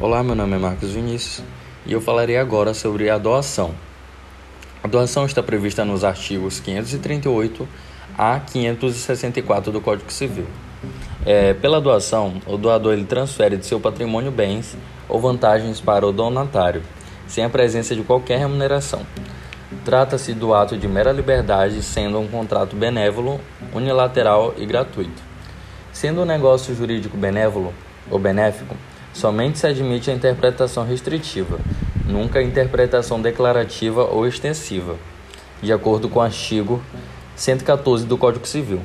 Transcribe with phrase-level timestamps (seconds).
[0.00, 1.44] Olá, meu nome é Marcos Vinícius
[1.84, 3.74] e eu falarei agora sobre a doação.
[4.80, 7.66] A doação está prevista nos artigos 538
[8.16, 10.46] a 564 do Código Civil.
[11.26, 14.76] É, pela doação, o doador ele transfere de seu patrimônio bens
[15.08, 16.80] ou vantagens para o donatário,
[17.26, 19.04] sem a presença de qualquer remuneração.
[19.84, 23.40] Trata-se do ato de mera liberdade, sendo um contrato benévolo,
[23.74, 25.20] unilateral e gratuito.
[25.92, 27.74] Sendo um negócio jurídico benévolo
[28.08, 28.76] ou benéfico,
[29.12, 31.58] Somente se admite a interpretação restritiva,
[32.04, 34.96] nunca a interpretação declarativa ou extensiva,
[35.62, 36.82] de acordo com o artigo
[37.34, 38.80] 114 do Código Civil.